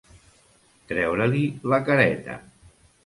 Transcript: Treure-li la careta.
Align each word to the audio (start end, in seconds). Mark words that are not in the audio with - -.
Treure-li 0.93 1.43
la 1.75 1.81
careta. 1.91 2.43